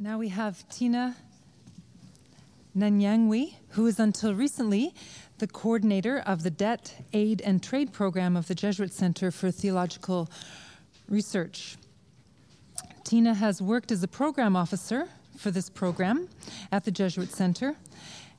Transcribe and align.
Now 0.00 0.16
we 0.16 0.28
have 0.28 0.68
Tina 0.68 1.16
Nanyangwi, 2.76 3.54
who 3.70 3.84
is 3.86 3.98
until 3.98 4.32
recently 4.32 4.94
the 5.38 5.48
coordinator 5.48 6.20
of 6.20 6.44
the 6.44 6.50
Debt, 6.50 7.04
Aid, 7.12 7.40
and 7.40 7.60
Trade 7.60 7.92
Program 7.92 8.36
of 8.36 8.46
the 8.46 8.54
Jesuit 8.54 8.92
Center 8.92 9.32
for 9.32 9.50
Theological 9.50 10.30
Research. 11.08 11.76
Tina 13.02 13.34
has 13.34 13.60
worked 13.60 13.90
as 13.90 14.00
a 14.04 14.08
program 14.08 14.54
officer 14.54 15.08
for 15.36 15.50
this 15.50 15.68
program 15.68 16.28
at 16.70 16.84
the 16.84 16.92
Jesuit 16.92 17.32
Center. 17.32 17.74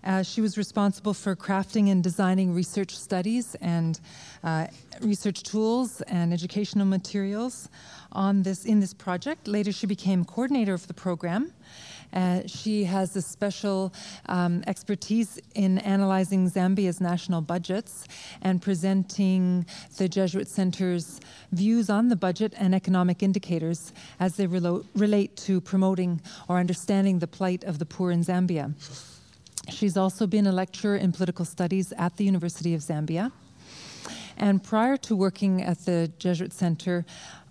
Uh, 0.03 0.23
she 0.23 0.39
was 0.41 0.57
responsible 0.57 1.13
for 1.13 1.35
crafting 1.35 1.91
and 1.91 2.03
designing 2.03 2.53
research 2.53 2.97
studies 2.97 3.55
and 3.61 3.99
uh, 4.43 4.65
research 5.01 5.43
tools 5.43 6.01
and 6.01 6.33
educational 6.33 6.85
materials 6.85 7.69
on 8.13 8.43
this 8.43 8.65
in 8.65 8.79
this 8.79 8.93
project. 8.93 9.47
Later, 9.47 9.71
she 9.71 9.85
became 9.85 10.23
coordinator 10.23 10.73
of 10.73 10.87
the 10.87 10.93
program. 10.93 11.53
Uh, 12.11 12.41
she 12.47 12.83
has 12.83 13.15
a 13.15 13.21
special 13.21 13.93
um, 14.27 14.63
expertise 14.65 15.39
in 15.53 15.77
analyzing 15.79 16.49
Zambia's 16.49 16.99
national 16.99 17.41
budgets 17.41 18.07
and 18.41 18.61
presenting 18.61 19.65
the 19.97 20.09
Jesuit 20.09 20.47
Center's 20.47 21.19
views 21.51 21.89
on 21.89 22.09
the 22.09 22.15
budget 22.15 22.53
and 22.57 22.73
economic 22.73 23.21
indicators 23.21 23.93
as 24.19 24.37
they 24.37 24.47
relo- 24.47 24.85
relate 24.95 25.35
to 25.37 25.61
promoting 25.61 26.19
or 26.47 26.57
understanding 26.57 27.19
the 27.19 27.27
plight 27.27 27.63
of 27.63 27.77
the 27.77 27.85
poor 27.85 28.09
in 28.09 28.23
Zambia. 28.23 28.73
She's 29.71 29.97
also 29.97 30.27
been 30.27 30.47
a 30.47 30.51
lecturer 30.51 30.95
in 30.95 31.11
political 31.11 31.45
studies 31.45 31.93
at 31.93 32.17
the 32.17 32.23
University 32.23 32.73
of 32.73 32.81
Zambia. 32.81 33.31
And 34.37 34.63
prior 34.63 34.95
to 34.97 35.15
working 35.15 35.61
at 35.61 35.79
the 35.85 36.11
Jesuit 36.17 36.53
Center 36.53 37.05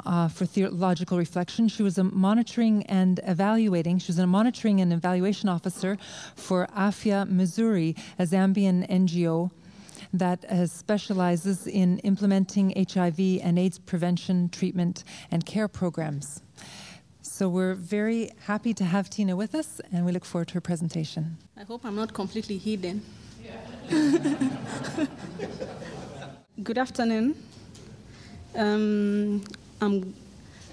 uh, 0.06 0.28
for 0.28 0.46
Theological 0.46 1.18
Reflection, 1.18 1.68
she 1.68 1.82
was 1.82 1.98
a 1.98 2.04
monitoring 2.04 2.84
and 2.86 3.20
evaluating, 3.24 3.98
she 3.98 4.08
was 4.08 4.18
a 4.18 4.26
monitoring 4.26 4.80
and 4.80 4.92
evaluation 4.92 5.50
officer 5.50 5.98
for 6.34 6.66
Afya 6.68 7.30
Mzuri, 7.30 7.96
a 8.18 8.22
Zambian 8.22 8.88
NGO 8.88 9.50
that 10.14 10.44
uh, 10.46 10.66
specializes 10.66 11.66
in 11.66 11.98
implementing 11.98 12.72
HIV 12.90 13.40
and 13.42 13.58
AIDS 13.58 13.78
prevention, 13.78 14.48
treatment, 14.48 15.04
and 15.30 15.44
care 15.44 15.68
programs. 15.68 16.42
So 17.38 17.48
we're 17.48 17.74
very 17.74 18.32
happy 18.46 18.74
to 18.74 18.84
have 18.84 19.08
Tina 19.10 19.36
with 19.36 19.54
us, 19.54 19.80
and 19.92 20.04
we 20.04 20.10
look 20.10 20.24
forward 20.24 20.48
to 20.48 20.54
her 20.54 20.60
presentation. 20.60 21.36
I 21.56 21.62
hope 21.62 21.84
I'm 21.84 21.94
not 21.94 22.12
completely 22.12 22.58
hidden. 22.58 23.00
Good 26.64 26.78
afternoon. 26.78 27.36
Um, 28.56 29.44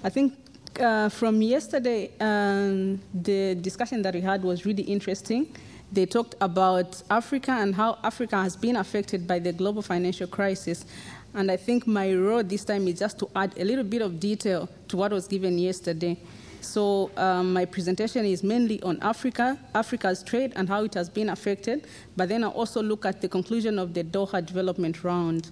i 0.02 0.08
think 0.08 0.34
uh, 0.80 1.08
from 1.08 1.40
yesterday, 1.40 2.10
um, 2.18 3.00
the 3.14 3.54
discussion 3.54 4.02
that 4.02 4.14
we 4.14 4.20
had 4.20 4.42
was 4.42 4.66
really 4.66 4.82
interesting. 4.82 5.46
They 5.92 6.04
talked 6.04 6.34
about 6.40 7.00
Africa 7.08 7.52
and 7.52 7.76
how 7.76 7.98
Africa 8.02 8.42
has 8.42 8.56
been 8.56 8.74
affected 8.74 9.24
by 9.24 9.38
the 9.38 9.52
global 9.52 9.82
financial 9.82 10.26
crisis. 10.26 10.84
And 11.32 11.48
I 11.48 11.58
think 11.58 11.86
my 11.86 12.12
role 12.12 12.42
this 12.42 12.64
time 12.64 12.88
is 12.88 12.98
just 12.98 13.20
to 13.20 13.30
add 13.36 13.56
a 13.56 13.64
little 13.64 13.84
bit 13.84 14.02
of 14.02 14.18
detail 14.18 14.68
to 14.88 14.96
what 14.96 15.12
was 15.12 15.28
given 15.28 15.58
yesterday. 15.60 16.18
So 16.60 17.10
um, 17.16 17.52
my 17.52 17.64
presentation 17.64 18.24
is 18.24 18.42
mainly 18.42 18.82
on 18.82 18.98
Africa, 19.02 19.58
Africa's 19.74 20.22
trade 20.22 20.52
and 20.56 20.68
how 20.68 20.84
it 20.84 20.94
has 20.94 21.08
been 21.08 21.30
affected, 21.30 21.86
but 22.16 22.28
then 22.28 22.44
I'll 22.44 22.50
also 22.50 22.82
look 22.82 23.04
at 23.04 23.20
the 23.20 23.28
conclusion 23.28 23.78
of 23.78 23.94
the 23.94 24.04
Doha 24.04 24.44
development 24.44 25.04
round. 25.04 25.50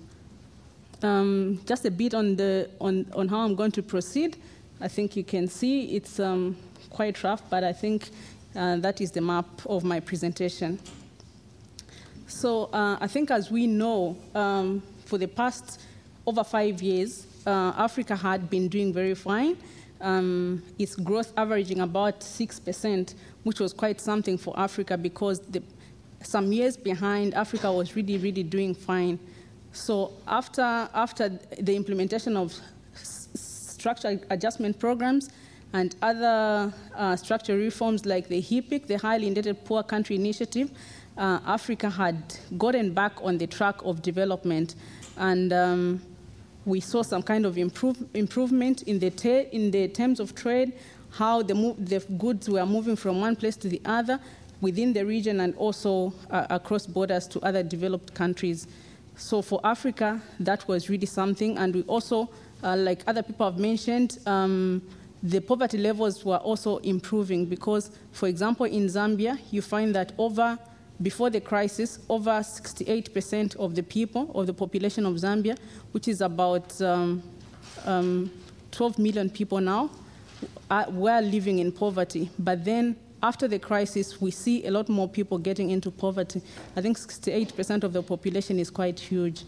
Um, 1.03 1.61
just 1.67 1.85
a 1.85 1.91
bit 1.91 2.15
on, 2.15 2.37
the, 2.37 2.71
on, 2.81 3.07
on 3.15 3.29
how 3.29 3.41
I'm 3.41 3.55
going 3.55 3.73
to 3.73 3.83
proceed. 3.83 4.37
I 4.81 4.89
think 4.89 5.17
you 5.17 5.25
can 5.25 5.49
see 5.49 5.97
it's 5.97 6.19
um, 6.19 6.57
quite 6.91 7.23
rough, 7.23 7.43
but 7.51 7.65
I 7.65 7.73
think 7.73 8.11
uh, 8.57 8.77
that 8.77 9.01
is 9.01 9.11
the 9.11 9.21
map 9.21 9.47
of 9.67 9.85
my 9.85 10.01
presentation. 10.01 10.79
So 12.27 12.65
uh, 12.73 12.97
I 13.01 13.07
think 13.07 13.31
as 13.31 13.51
we 13.51 13.67
know, 13.67 14.17
um, 14.35 14.83
for 15.05 15.19
the 15.19 15.29
past 15.29 15.81
over 16.27 16.43
five 16.43 16.81
years, 16.83 17.27
uh, 17.47 17.73
Africa 17.77 18.17
had 18.17 18.49
been 18.49 18.69
doing 18.69 18.93
very 18.93 19.15
fine 19.15 19.57
um, 20.05 20.63
its 20.79 20.95
growth 20.95 21.33
averaging 21.37 21.81
about 21.81 22.21
6%, 22.21 23.15
which 23.43 23.59
was 23.59 23.73
quite 23.73 24.01
something 24.01 24.39
for 24.39 24.55
Africa 24.59 24.97
because 24.97 25.41
the, 25.41 25.63
some 26.23 26.53
years 26.53 26.77
behind, 26.77 27.35
Africa 27.35 27.73
was 27.73 27.97
really, 27.97 28.19
really 28.19 28.43
doing 28.43 28.75
fine. 28.75 29.19
So 29.73 30.13
after, 30.29 30.63
after 30.95 31.31
the 31.59 31.75
implementation 31.75 32.37
of 32.37 32.55
structural 32.95 34.21
adjustment 34.31 34.79
programs 34.79 35.31
and 35.73 35.97
other 36.03 36.73
uh, 36.95 37.17
structural 37.17 37.59
reforms 37.59 38.07
like 38.07 38.29
the 38.29 38.41
HIPC, 38.41 38.87
the 38.87 38.99
Highly 38.99 39.27
Indebted 39.27 39.65
Poor 39.65 39.83
Country 39.83 40.17
Initiative, 40.17 40.71
uh, 41.17 41.41
Africa 41.47 41.91
had 41.91 42.37
gotten 42.59 42.93
back 42.93 43.13
on 43.23 43.39
the 43.39 43.47
track 43.47 43.77
of 43.85 44.03
development. 44.03 44.75
And 45.17 45.53
um, 45.53 46.03
we 46.65 46.81
saw 46.81 47.03
some 47.03 47.23
kind 47.23 47.45
of 47.45 47.59
improve, 47.59 47.97
improvement 48.15 48.83
in 48.83 48.99
the, 48.99 49.55
in 49.55 49.71
the 49.71 49.89
terms 49.89 50.21
of 50.21 50.35
trade, 50.35 50.73
how 51.11 51.43
the, 51.43 51.55
the, 51.79 52.01
goods 52.19 52.49
were 52.49 52.67
moving 52.67 52.97
from 52.97 53.21
one 53.21 53.37
place 53.37 53.57
to 53.57 53.69
the 53.69 53.81
other 53.85 54.19
within 54.61 54.93
the 54.93 55.05
region 55.05 55.41
and 55.41 55.55
also 55.57 56.13
uh, 56.31 56.47
across 56.51 56.87
borders 56.87 57.27
to 57.29 57.41
other 57.41 57.63
developed 57.63 58.15
countries. 58.15 58.67
So 59.17 59.43
for 59.43 59.61
Africa, 59.63 60.21
that 60.41 60.67
was 60.67 60.89
really 60.89 61.07
something. 61.07 61.59
And 61.59 61.75
we 61.75 61.83
also, 61.83 62.31
uh, 62.63 62.77
like 62.77 63.03
other 63.07 63.23
people 63.23 63.51
have 63.51 63.61
mentioned, 63.61 64.19
um, 64.27 64.83
the 65.23 65.41
poverty 65.41 65.79
levels 65.79 66.25
were 66.25 66.39
also 66.39 66.79
improving 66.79 67.47
because, 67.47 67.91
for 68.13 68.29
example, 68.29 68.67
in 68.67 68.87
Zambia, 68.87 69.39
you 69.51 69.63
find 69.63 69.95
that 69.95 70.13
over 70.19 70.59
before 71.03 71.31
the 71.31 71.41
crisis, 71.41 71.99
over 72.09 72.31
68% 72.31 73.57
of 73.57 73.75
the 73.75 73.83
people, 73.83 74.31
of 74.35 74.47
the 74.47 74.55
population 74.55 75.07
of 75.07 75.15
Zambia, 75.15 75.59
which 75.93 76.09
is 76.09 76.21
about 76.21 76.81
um, 76.81 77.23
um, 77.85 78.31
12 78.71 78.99
million 78.99 79.29
people 79.29 79.61
now, 79.61 79.91
are, 80.71 80.89
were 80.91 81.21
living 81.21 81.59
in 81.59 81.73
poverty. 81.73 82.31
But 82.39 82.65
then 82.65 82.97
after 83.23 83.49
the 83.49 83.59
crisis, 83.59 84.21
we 84.21 84.31
see 84.31 84.67
a 84.67 84.71
lot 84.71 84.89
more 84.89 85.09
people 85.09 85.39
getting 85.39 85.71
into 85.71 85.91
poverty. 85.91 86.43
I 86.77 86.83
think 86.83 86.99
68% 86.99 87.83
of 87.83 87.93
the 87.93 88.03
population 88.03 88.59
is 88.59 88.71
quite 88.71 89.01
huge. 89.01 89.45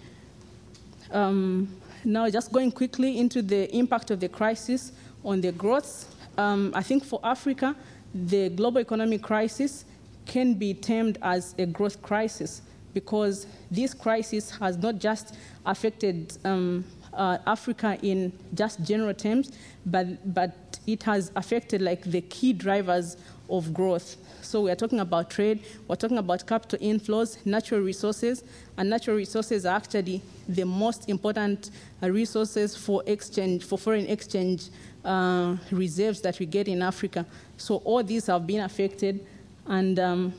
Um, 1.13 1.69
now, 2.05 2.29
just 2.31 2.53
going 2.53 2.73
quickly 2.73 3.19
into 3.19 3.43
the 3.43 3.75
impact 3.77 4.11
of 4.11 4.21
the 4.21 4.29
crisis 4.29 4.93
on 5.25 5.41
the 5.41 5.53
growth, 5.53 6.15
um, 6.39 6.73
I 6.75 6.83
think 6.83 7.05
for 7.05 7.21
Africa, 7.23 7.77
the 8.15 8.49
global 8.49 8.81
economic 8.81 9.23
crisis 9.23 9.85
can 10.27 10.55
be 10.55 10.75
termed 10.75 11.19
as 11.23 11.55
a 11.59 11.67
growth 11.67 12.03
crisis 12.03 12.63
because 12.93 13.47
this 13.71 13.95
crisis 13.95 14.51
has 14.51 14.77
not 14.79 14.99
just 14.99 15.35
affected 15.65 16.37
um, 16.45 16.85
uh, 17.13 17.39
Africa 17.47 17.99
in 18.03 18.33
just 18.55 18.83
general 18.83 19.15
terms, 19.15 19.53
but, 19.87 20.35
but 20.35 20.79
it 20.87 21.03
has 21.03 21.33
affected 21.37 21.83
like 21.83 22.03
the 22.05 22.21
key 22.23 22.53
drivers 22.53 23.17
of 23.49 23.73
growth. 23.73 24.17
So 24.43 24.63
we 24.63 24.71
are 24.71 24.77
talking 24.77 25.01
about 25.01 25.31
trade, 25.31 25.65
we're 25.89 25.97
talking 25.97 26.19
about 26.19 26.47
capital 26.47 26.79
inflows, 26.79 27.45
natural 27.45 27.81
resources, 27.81 28.45
and 28.77 28.89
natural 28.89 29.17
resources 29.17 29.67
are 29.67 29.77
actually 29.77 30.23
the 30.49 30.65
most 30.65 31.09
important 31.09 31.71
uh, 32.03 32.11
resources 32.11 32.77
for 32.77 33.03
exchange, 33.07 33.65
for 33.65 33.79
foreign 33.79 34.07
exchange 34.07 34.69
uh, 35.05 35.57
reserves 35.71 36.21
that 36.21 36.39
we 36.39 36.47
get 36.47 36.69
in 36.69 36.83
Africa. 36.83 37.27
So 37.57 37.77
all 37.79 38.03
these 38.03 38.27
have 38.27 38.47
been 38.47 38.61
affected 38.61 39.27
and 39.69 39.99
um, 39.99 40.35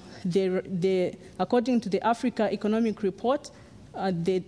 according 1.40 1.82
to 1.82 1.90
the 1.90 2.06
Africa 2.06 2.50
Economic 2.52 3.04
Report, 3.04 3.50
uh, 3.94 4.12
the, 4.24 4.44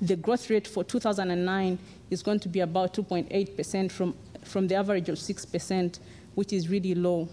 the 0.00 0.16
growth 0.16 0.48
rate 0.50 0.66
for 0.66 0.84
2009 0.84 1.78
is 2.10 2.22
going 2.22 2.40
to 2.40 2.48
be 2.48 2.60
about 2.60 2.94
2.8% 2.94 3.90
from, 3.90 4.14
from 4.42 4.68
the 4.68 4.74
average 4.74 5.08
of 5.08 5.16
6%, 5.16 5.98
which 6.34 6.52
is 6.52 6.68
really 6.68 6.94
low. 6.94 7.28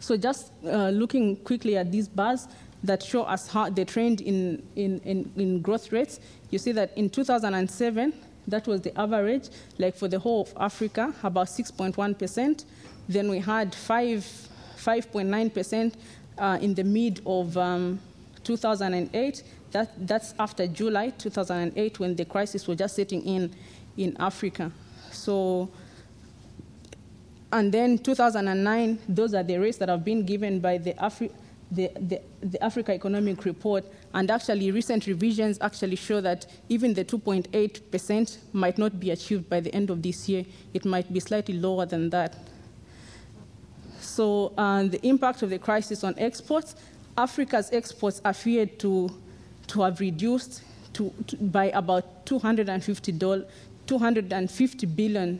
So 0.00 0.16
just 0.16 0.52
uh, 0.66 0.90
looking 0.90 1.36
quickly 1.36 1.76
at 1.76 1.90
these 1.90 2.08
bars 2.08 2.46
that 2.82 3.02
show 3.02 3.22
us 3.22 3.48
how 3.48 3.70
the 3.70 3.84
trend 3.84 4.20
in, 4.20 4.62
in, 4.76 5.00
in, 5.00 5.32
in 5.36 5.62
growth 5.62 5.90
rates, 5.90 6.20
you 6.50 6.58
see 6.58 6.72
that 6.72 6.96
in 6.96 7.08
2007, 7.08 8.12
that 8.46 8.66
was 8.66 8.82
the 8.82 8.98
average, 9.00 9.48
like 9.78 9.96
for 9.96 10.06
the 10.06 10.18
whole 10.18 10.42
of 10.42 10.52
Africa, 10.58 11.14
about 11.22 11.46
6.1%. 11.46 12.64
Then 13.08 13.30
we 13.30 13.38
had 13.38 13.74
five 13.74 14.26
5.9% 14.84 15.94
uh, 16.38 16.58
in 16.60 16.74
the 16.74 16.84
mid 16.84 17.20
of 17.26 17.56
um, 17.56 17.98
2008. 18.42 19.42
That, 19.72 20.06
that's 20.06 20.34
after 20.38 20.66
July 20.66 21.10
2008 21.10 21.98
when 21.98 22.14
the 22.14 22.24
crisis 22.24 22.66
was 22.68 22.78
just 22.78 22.94
setting 22.94 23.22
in 23.22 23.54
in 23.96 24.16
Africa. 24.18 24.70
So, 25.10 25.70
and 27.52 27.72
then 27.72 27.98
2009, 27.98 28.98
those 29.08 29.34
are 29.34 29.42
the 29.42 29.58
rates 29.58 29.78
that 29.78 29.88
have 29.88 30.04
been 30.04 30.24
given 30.26 30.60
by 30.60 30.78
the, 30.78 30.94
Afri- 30.94 31.32
the, 31.70 31.90
the, 32.00 32.20
the 32.42 32.62
Africa 32.62 32.92
Economic 32.92 33.44
Report. 33.44 33.84
And 34.12 34.30
actually, 34.30 34.70
recent 34.70 35.06
revisions 35.06 35.58
actually 35.60 35.96
show 35.96 36.20
that 36.20 36.46
even 36.68 36.94
the 36.94 37.04
2.8% 37.04 38.36
might 38.52 38.78
not 38.78 38.98
be 38.98 39.10
achieved 39.10 39.48
by 39.48 39.60
the 39.60 39.72
end 39.74 39.90
of 39.90 40.02
this 40.02 40.28
year. 40.28 40.44
It 40.72 40.84
might 40.84 41.12
be 41.12 41.20
slightly 41.20 41.54
lower 41.54 41.86
than 41.86 42.10
that. 42.10 42.36
So 44.14 44.52
the 44.56 45.00
impact 45.02 45.42
of 45.42 45.50
the 45.50 45.58
crisis 45.58 46.04
on 46.04 46.14
exports, 46.18 46.76
Africa's 47.18 47.70
exports 47.72 48.20
are 48.24 48.32
feared 48.32 48.78
to, 48.78 49.10
to 49.66 49.82
have 49.82 49.98
reduced 49.98 50.62
to, 50.92 51.12
to, 51.26 51.36
by 51.36 51.66
about 51.70 52.24
250 52.24 53.12
$250 53.86 54.96
billion 54.96 55.38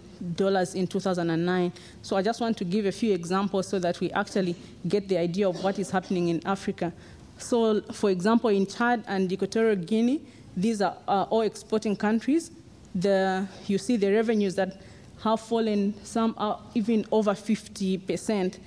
in 0.74 0.86
2009. 0.86 1.72
So 2.02 2.16
I 2.16 2.22
just 2.22 2.40
want 2.40 2.58
to 2.58 2.64
give 2.64 2.84
a 2.84 2.92
few 2.92 3.14
examples 3.14 3.68
so 3.68 3.78
that 3.78 4.00
we 4.00 4.10
actually 4.10 4.54
get 4.86 5.08
the 5.08 5.16
idea 5.16 5.48
of 5.48 5.62
what 5.64 5.78
is 5.78 5.90
happening 5.90 6.28
in 6.28 6.46
Africa. 6.46 6.92
So, 7.38 7.80
for 7.92 8.10
example, 8.10 8.50
in 8.50 8.66
Chad 8.66 9.02
and 9.06 9.32
Equatorial 9.32 9.76
Guinea, 9.76 10.20
these 10.56 10.82
are 10.82 10.96
uh, 11.08 11.22
all 11.30 11.40
exporting 11.40 11.96
countries. 11.96 12.50
The, 12.94 13.48
you 13.66 13.78
see 13.78 13.96
the 13.96 14.12
revenues 14.12 14.56
that 14.56 14.78
have 15.24 15.40
fallen, 15.40 15.94
some 16.04 16.34
are 16.36 16.60
even 16.74 17.06
over 17.10 17.32
50% 17.32 18.58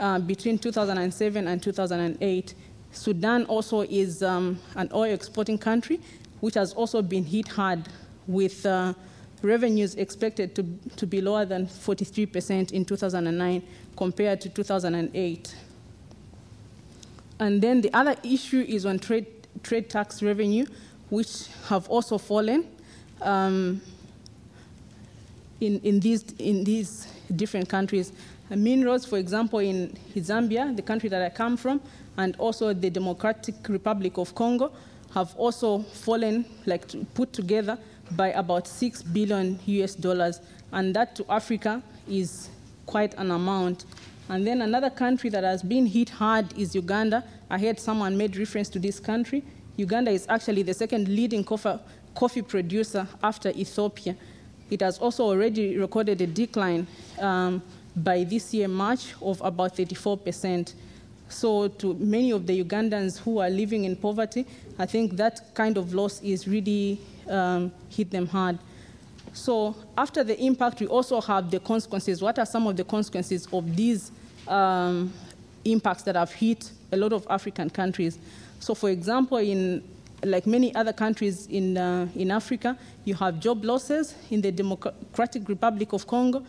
uh, 0.00 0.18
between 0.20 0.58
2007 0.58 1.46
and 1.46 1.62
2008. 1.62 2.54
Sudan 2.90 3.44
also 3.44 3.82
is 3.82 4.22
um, 4.22 4.58
an 4.76 4.88
oil 4.94 5.12
exporting 5.12 5.58
country, 5.58 6.00
which 6.40 6.54
has 6.54 6.72
also 6.72 7.02
been 7.02 7.22
hit 7.22 7.46
hard 7.48 7.86
with 8.26 8.64
uh, 8.64 8.94
revenues 9.42 9.94
expected 9.96 10.54
to, 10.54 10.64
to 10.96 11.06
be 11.06 11.20
lower 11.20 11.44
than 11.44 11.66
43% 11.66 12.72
in 12.72 12.86
2009 12.86 13.62
compared 13.94 14.40
to 14.40 14.48
2008. 14.48 15.54
And 17.38 17.60
then 17.60 17.82
the 17.82 17.92
other 17.92 18.16
issue 18.22 18.64
is 18.66 18.86
on 18.86 18.98
trade, 19.00 19.26
trade 19.62 19.90
tax 19.90 20.22
revenue, 20.22 20.64
which 21.10 21.48
have 21.68 21.86
also 21.90 22.16
fallen 22.16 22.66
um, 23.20 23.82
in, 25.60 25.80
in, 25.80 26.00
these, 26.00 26.24
in 26.38 26.64
these 26.64 27.08
different 27.34 27.68
countries. 27.68 28.12
minerals, 28.50 29.04
for 29.04 29.18
example, 29.18 29.58
in 29.58 29.96
Zambia, 30.14 30.74
the 30.76 30.82
country 30.82 31.08
that 31.08 31.22
I 31.22 31.30
come 31.30 31.56
from, 31.56 31.80
and 32.16 32.36
also 32.36 32.72
the 32.72 32.90
Democratic 32.90 33.54
Republic 33.68 34.18
of 34.18 34.34
Congo, 34.34 34.72
have 35.14 35.34
also 35.36 35.80
fallen, 35.80 36.44
like 36.66 36.84
put 37.14 37.32
together, 37.32 37.78
by 38.12 38.28
about 38.32 38.68
6 38.68 39.02
billion 39.02 39.58
US 39.66 39.94
dollars, 39.94 40.40
and 40.72 40.94
that 40.94 41.16
to 41.16 41.24
Africa 41.30 41.82
is 42.08 42.50
quite 42.86 43.14
an 43.14 43.30
amount. 43.30 43.84
And 44.28 44.46
then 44.46 44.62
another 44.62 44.90
country 44.90 45.30
that 45.30 45.44
has 45.44 45.62
been 45.62 45.86
hit 45.86 46.08
hard 46.08 46.56
is 46.58 46.74
Uganda. 46.74 47.24
I 47.50 47.58
heard 47.58 47.78
someone 47.78 48.16
made 48.16 48.36
reference 48.36 48.68
to 48.70 48.78
this 48.78 48.98
country. 49.00 49.44
Uganda 49.76 50.10
is 50.10 50.26
actually 50.28 50.62
the 50.62 50.74
second 50.74 51.08
leading 51.08 51.44
coffee 51.44 52.42
producer 52.42 53.06
after 53.22 53.50
Ethiopia. 53.50 54.16
It 54.70 54.80
has 54.80 54.98
also 54.98 55.24
already 55.24 55.76
recorded 55.76 56.20
a 56.20 56.26
decline 56.26 56.86
um, 57.20 57.62
by 57.96 58.24
this 58.24 58.52
year, 58.52 58.68
March, 58.68 59.14
of 59.22 59.40
about 59.42 59.76
34%. 59.76 60.74
So, 61.28 61.68
to 61.68 61.94
many 61.94 62.30
of 62.30 62.46
the 62.46 62.62
Ugandans 62.62 63.18
who 63.18 63.38
are 63.38 63.50
living 63.50 63.84
in 63.84 63.96
poverty, 63.96 64.46
I 64.78 64.86
think 64.86 65.16
that 65.16 65.54
kind 65.54 65.76
of 65.76 65.94
loss 65.94 66.20
is 66.22 66.46
really 66.46 67.00
um, 67.28 67.72
hit 67.88 68.10
them 68.10 68.26
hard. 68.26 68.58
So 69.36 69.76
after 69.98 70.24
the 70.24 70.38
impact, 70.42 70.80
we 70.80 70.86
also 70.86 71.20
have 71.20 71.50
the 71.50 71.60
consequences. 71.60 72.22
What 72.22 72.38
are 72.38 72.46
some 72.46 72.66
of 72.66 72.76
the 72.76 72.84
consequences 72.84 73.46
of 73.52 73.76
these 73.76 74.10
um, 74.48 75.12
impacts 75.64 76.04
that 76.04 76.16
have 76.16 76.32
hit 76.32 76.70
a 76.90 76.96
lot 76.96 77.12
of 77.12 77.26
African 77.28 77.68
countries? 77.68 78.18
So 78.60 78.74
for 78.74 78.88
example, 78.88 79.36
in 79.36 79.84
like 80.24 80.46
many 80.46 80.74
other 80.74 80.92
countries 80.92 81.46
in, 81.46 81.76
uh, 81.76 82.08
in 82.14 82.30
Africa, 82.30 82.76
you 83.04 83.14
have 83.14 83.38
job 83.40 83.64
losses. 83.64 84.14
In 84.30 84.40
the 84.40 84.50
Democratic 84.50 85.48
Republic 85.48 85.92
of 85.92 86.06
Congo, 86.06 86.44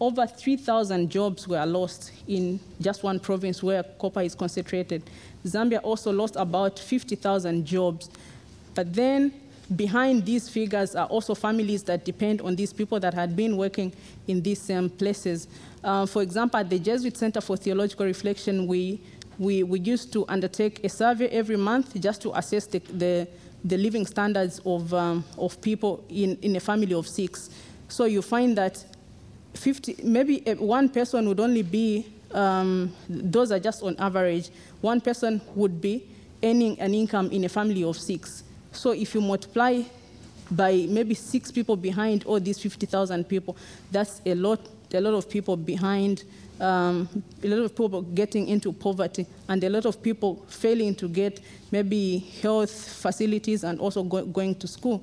over 0.00 0.26
3,000 0.26 1.10
jobs 1.10 1.46
were 1.46 1.64
lost 1.66 2.12
in 2.26 2.58
just 2.80 3.02
one 3.02 3.20
province 3.20 3.62
where 3.62 3.82
copper 3.82 4.22
is 4.22 4.34
concentrated. 4.34 5.02
Zambia 5.44 5.80
also 5.82 6.10
lost 6.10 6.36
about 6.36 6.78
50,000 6.78 7.66
jobs. 7.66 8.08
But 8.74 8.94
then 8.94 9.32
behind 9.76 10.24
these 10.24 10.48
figures 10.48 10.94
are 10.96 11.06
also 11.06 11.34
families 11.34 11.82
that 11.84 12.04
depend 12.04 12.40
on 12.40 12.56
these 12.56 12.72
people 12.72 12.98
that 12.98 13.14
had 13.14 13.36
been 13.36 13.56
working 13.56 13.92
in 14.26 14.42
these 14.42 14.60
same 14.60 14.88
places. 14.88 15.48
Uh, 15.84 16.06
for 16.06 16.22
example, 16.22 16.58
at 16.58 16.70
the 16.70 16.78
Jesuit 16.78 17.16
Center 17.16 17.40
for 17.40 17.56
Theological 17.56 18.06
Reflection, 18.06 18.66
we, 18.66 19.00
we, 19.40 19.62
we 19.62 19.80
used 19.80 20.12
to 20.12 20.26
undertake 20.28 20.84
a 20.84 20.88
survey 20.90 21.26
every 21.28 21.56
month 21.56 21.98
just 21.98 22.20
to 22.20 22.38
assess 22.38 22.66
the, 22.66 22.78
the, 22.78 23.26
the 23.64 23.78
living 23.78 24.04
standards 24.04 24.60
of, 24.66 24.92
um, 24.92 25.24
of 25.38 25.58
people 25.62 26.04
in, 26.10 26.36
in 26.42 26.56
a 26.56 26.60
family 26.60 26.92
of 26.92 27.08
six. 27.08 27.48
So 27.88 28.04
you 28.04 28.20
find 28.20 28.56
that 28.58 28.84
50, 29.54 29.96
maybe 30.04 30.40
one 30.58 30.90
person 30.90 31.26
would 31.26 31.40
only 31.40 31.62
be, 31.62 32.06
um, 32.32 32.94
those 33.08 33.50
are 33.50 33.58
just 33.58 33.82
on 33.82 33.96
average, 33.98 34.50
one 34.82 35.00
person 35.00 35.40
would 35.54 35.80
be 35.80 36.06
earning 36.42 36.78
an 36.78 36.92
income 36.92 37.30
in 37.30 37.44
a 37.44 37.48
family 37.48 37.82
of 37.82 37.96
six. 37.96 38.44
So 38.72 38.90
if 38.90 39.14
you 39.14 39.22
multiply 39.22 39.82
by 40.50 40.86
maybe 40.86 41.14
six 41.14 41.50
people 41.50 41.76
behind 41.76 42.24
all 42.24 42.40
these 42.40 42.58
50,000 42.58 43.24
people, 43.24 43.56
that's 43.90 44.20
a 44.26 44.34
lot, 44.34 44.60
a 44.94 45.00
lot 45.00 45.14
of 45.14 45.28
people 45.28 45.56
behind, 45.56 46.24
um, 46.60 47.08
a 47.42 47.48
lot 47.48 47.64
of 47.64 47.74
people 47.76 48.02
getting 48.02 48.48
into 48.48 48.72
poverty, 48.72 49.26
and 49.48 49.62
a 49.64 49.68
lot 49.68 49.86
of 49.86 50.02
people 50.02 50.44
failing 50.48 50.94
to 50.96 51.08
get 51.08 51.40
maybe 51.70 52.18
health 52.42 52.70
facilities 52.70 53.64
and 53.64 53.78
also 53.80 54.02
go, 54.02 54.24
going 54.26 54.54
to 54.56 54.66
school. 54.66 55.02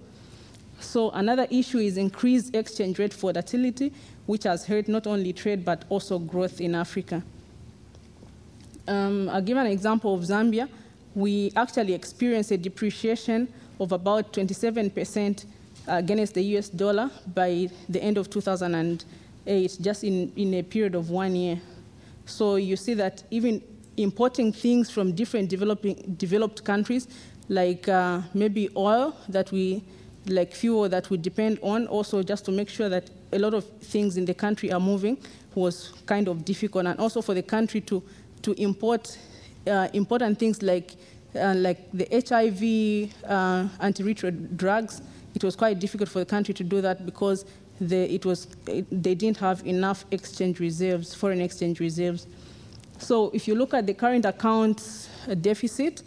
So 0.79 1.09
another 1.11 1.47
issue 1.49 1.79
is 1.79 1.97
increased 1.97 2.55
exchange 2.55 2.99
rate 2.99 3.13
volatility, 3.13 3.91
which 4.25 4.43
has 4.43 4.65
hurt 4.65 4.87
not 4.87 5.07
only 5.07 5.33
trade 5.33 5.65
but 5.65 5.85
also 5.89 6.19
growth 6.19 6.61
in 6.61 6.75
Africa. 6.75 7.23
Um, 8.87 9.27
I'll 9.29 9.41
give 9.41 9.57
an 9.57 9.67
example 9.67 10.13
of 10.13 10.21
Zambia 10.21 10.69
we 11.17 11.51
actually 11.55 11.95
experienced 11.95 12.51
a 12.51 12.57
depreciation 12.57 13.51
of 13.79 13.91
about 13.91 14.31
27% 14.33 15.45
against 15.87 16.35
the 16.35 16.43
US 16.55 16.69
dollar 16.69 17.09
by 17.33 17.67
the 17.89 18.01
end 18.03 18.19
of 18.19 18.29
2008, 19.47 19.77
just 19.81 20.03
in, 20.03 20.31
in 20.35 20.53
a 20.55 20.63
period 20.63 20.95
of 20.95 21.09
one 21.09 21.35
year. 21.35 21.59
So 22.25 22.55
you 22.57 22.75
see 22.75 22.93
that 22.95 23.23
even 23.31 23.61
importing 23.95 24.51
things 24.51 24.89
from 24.91 25.13
different 25.13 25.49
developing, 25.49 26.15
developed 26.17 26.63
countries, 26.63 27.07
like 27.49 27.87
uh, 27.87 28.21
maybe 28.33 28.69
oil 28.75 29.15
that 29.29 29.51
we, 29.51 29.83
like 30.27 30.53
fuel 30.53 30.89
that 30.89 31.09
we 31.09 31.17
depend 31.17 31.59
on, 31.61 31.87
also 31.87 32.21
just 32.21 32.45
to 32.45 32.51
make 32.51 32.69
sure 32.69 32.89
that 32.89 33.09
a 33.31 33.39
lot 33.39 33.53
of 33.53 33.65
things 33.81 34.17
in 34.17 34.25
the 34.25 34.33
country 34.33 34.71
are 34.71 34.79
moving, 34.79 35.17
was 35.55 35.93
kind 36.05 36.27
of 36.27 36.45
difficult. 36.45 36.85
And 36.85 36.99
also 36.99 37.21
for 37.21 37.33
the 37.33 37.41
country 37.41 37.81
to, 37.81 38.03
to 38.41 38.51
import 38.61 39.17
uh, 39.65 39.87
important 39.93 40.37
things 40.37 40.61
like, 40.61 40.95
uh, 41.35 41.53
like 41.55 41.89
the 41.91 42.05
HIV 42.11 43.13
uh, 43.29 43.67
antiretroviral 43.83 44.57
drugs, 44.57 45.01
it 45.33 45.43
was 45.43 45.55
quite 45.55 45.79
difficult 45.79 46.09
for 46.09 46.19
the 46.19 46.25
country 46.25 46.53
to 46.53 46.63
do 46.63 46.81
that 46.81 47.05
because 47.05 47.45
the, 47.79 48.13
it 48.13 48.25
was, 48.25 48.47
they 48.65 49.15
didn't 49.15 49.37
have 49.37 49.65
enough 49.65 50.05
exchange 50.11 50.59
reserves, 50.59 51.13
foreign 51.13 51.41
exchange 51.41 51.79
reserves. 51.79 52.27
So 52.99 53.29
if 53.33 53.47
you 53.47 53.55
look 53.55 53.73
at 53.73 53.85
the 53.85 53.93
current 53.93 54.25
account 54.25 55.09
deficit, 55.41 56.03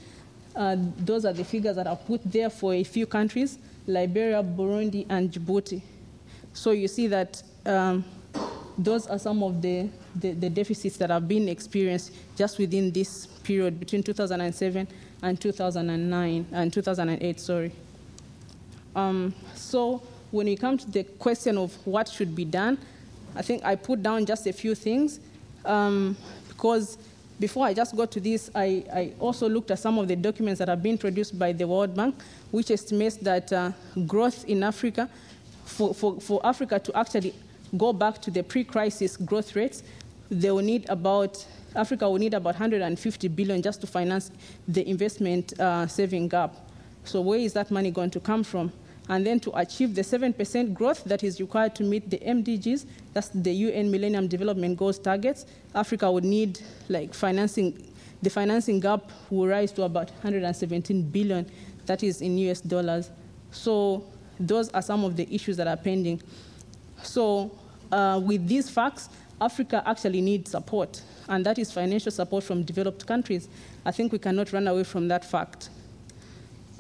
uh, 0.57 0.77
those 0.99 1.25
are 1.25 1.33
the 1.33 1.45
figures 1.45 1.77
that 1.77 1.87
are 1.87 1.97
put 1.97 2.21
there 2.25 2.51
for 2.51 2.75
a 2.75 2.83
few 2.83 3.07
countries, 3.07 3.59
Liberia, 3.87 4.43
Burundi, 4.43 5.07
and 5.09 5.31
Djibouti. 5.31 5.81
So 6.53 6.73
you 6.73 6.89
see 6.89 7.07
that 7.07 7.43
um, 7.65 8.05
those 8.77 9.07
are 9.07 9.19
some 9.19 9.43
of 9.43 9.63
the, 9.63 9.89
the, 10.17 10.33
the, 10.33 10.51
deficits 10.51 10.97
that 10.97 11.11
have 11.11 11.29
been 11.29 11.49
experienced 11.49 12.13
just 12.37 12.59
within 12.59 12.91
this 12.91 13.27
period 13.27 13.79
between 13.79 14.03
2007 14.03 14.89
and 15.23 15.41
2009 15.41 16.47
and 16.53 16.73
2008, 16.73 17.41
sorry. 17.41 17.73
Um, 18.97 19.35
so 19.55 20.03
when 20.31 20.47
we 20.47 20.57
come 20.57 20.79
to 20.79 20.91
the 20.91 21.05
question 21.05 21.59
of 21.59 21.75
what 21.87 22.09
should 22.09 22.35
be 22.35 22.45
done, 22.45 22.79
I 23.35 23.43
think 23.43 23.65
I 23.65 23.77
put 23.77 24.03
down 24.03 24.27
just 24.27 24.47
a 24.47 24.53
few 24.53 24.75
things 24.75 25.21
um, 25.65 26.17
because 26.49 26.99
before 27.39 27.67
I 27.67 27.75
just 27.75 27.97
got 27.97 28.11
to 28.13 28.21
this, 28.21 28.51
I, 28.55 28.85
I, 28.93 29.13
also 29.19 29.49
looked 29.49 29.71
at 29.71 29.79
some 29.79 29.99
of 29.99 30.09
the 30.09 30.17
documents 30.17 30.59
that 30.59 30.69
have 30.69 30.83
been 30.83 30.99
produced 30.99 31.39
by 31.39 31.53
the 31.53 31.67
World 31.67 31.97
Bank, 31.97 32.15
which 32.51 32.71
estimates 32.71 33.17
that 33.17 33.51
uh, 33.53 33.73
growth 34.07 34.45
in 34.45 34.63
Africa, 34.63 35.09
for, 35.65 35.95
for, 35.95 36.21
for 36.21 36.45
Africa 36.45 36.79
to 36.79 36.97
actually 36.99 37.35
go 37.77 37.93
back 37.93 38.21
to 38.23 38.31
the 38.31 38.43
pre-crisis 38.43 39.17
growth 39.17 39.57
rates, 39.57 39.83
they 40.31 40.51
will 40.51 40.63
need 40.63 40.89
about 40.91 41.45
Africa 41.75 42.11
will 42.11 42.19
need 42.19 42.35
about 42.35 42.55
150 42.55 43.29
billion 43.29 43.63
just 43.63 43.81
to 43.81 43.87
finance 43.87 44.33
the 44.67 44.89
investment 44.89 45.59
uh, 45.61 45.87
saving 45.87 46.29
gap. 46.29 46.55
So 47.05 47.21
where 47.21 47.39
is 47.39 47.53
that 47.53 47.71
money 47.71 47.91
going 47.93 48.11
to 48.11 48.21
come 48.21 48.43
from? 48.43 48.73
And 49.09 49.27
then 49.27 49.41
to 49.41 49.59
achieve 49.59 49.95
the 49.95 50.03
7% 50.03 50.73
growth 50.73 51.03
that 51.05 51.25
is 51.25 51.41
required 51.41 51.75
to 51.77 51.83
meet 51.83 52.09
the 52.11 52.19
MDGs, 52.19 52.87
that's 53.13 53.29
the 53.29 53.53
UN 53.53 53.91
Millennium 53.91 54.29
Development 54.29 54.77
Goals 54.77 54.99
targets, 54.99 55.47
Africa 55.75 56.11
would 56.11 56.25
need 56.25 56.61
like 56.89 57.13
financing, 57.13 57.93
the 58.23 58.31
financing 58.31 58.79
gap 58.79 59.11
will 59.31 59.49
rise 59.49 59.73
to 59.73 59.83
about 59.83 60.11
117 60.11 61.03
billion, 61.11 61.51
that 61.87 62.05
is 62.05 62.21
in 62.21 62.39
US 62.39 62.61
dollars. 62.61 63.11
So 63.51 64.05
those 64.39 64.69
are 64.71 64.83
some 64.83 65.05
of 65.05 65.17
the 65.17 65.33
issues 65.35 65.57
that 65.57 65.67
are 65.67 65.77
pending. 65.77 66.23
So 67.03 67.51
uh, 67.91 68.21
with 68.23 68.47
these 68.47 68.71
facts, 68.71 69.09
Africa 69.41 69.83
actually 69.87 70.21
needs 70.21 70.51
support, 70.51 71.03
and 71.29 71.45
that 71.47 71.59
is 71.59 71.73
financial 71.73 72.13
support 72.13 72.45
from 72.45 72.63
developed 72.63 73.07
countries. 73.07 73.49
I 73.85 73.91
think 73.91 74.13
we 74.13 74.19
cannot 74.19 74.53
run 74.53 74.69
away 74.69 74.85
from 74.85 75.09
that 75.09 75.25
fact. 75.25 75.71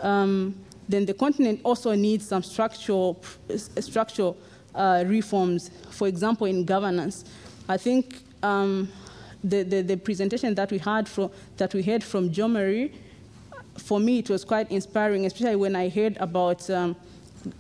Um, 0.01 0.55
then 0.91 1.07
the 1.07 1.15
continent 1.15 1.61
also 1.65 1.95
needs 1.95 2.27
some 2.27 2.43
structural, 2.43 3.23
structural 3.57 4.37
uh, 4.75 5.05
reforms, 5.07 5.71
for 5.91 6.09
example, 6.09 6.47
in 6.47 6.65
governance. 6.65 7.25
I 7.69 7.77
think 7.77 8.23
um, 8.43 8.89
the, 9.43 9.63
the, 9.63 9.83
the, 9.83 9.97
presentation 9.97 10.55
that 10.55 10.71
we 10.71 10.79
had 10.79 11.09
from, 11.09 11.31
that 11.57 11.75
we 11.75 11.83
heard 11.83 12.03
from 12.03 12.33
Jo 12.33 12.49
Marie, 12.49 12.93
for 13.79 14.01
me, 14.01 14.19
it 14.19 14.29
was 14.29 14.45
quite 14.45 14.71
inspiring, 14.71 15.27
especially 15.27 15.57
when 15.57 15.77
I 15.77 15.89
heard 15.89 16.17
about 16.19 16.69
um, 16.71 16.97